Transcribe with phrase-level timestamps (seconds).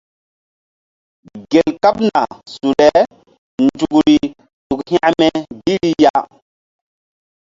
[1.51, 2.13] Gel kaɓna
[2.53, 2.89] su le
[3.65, 4.17] nzukri
[4.67, 5.27] ɗuk hȩkme
[5.65, 6.13] gi ri ya.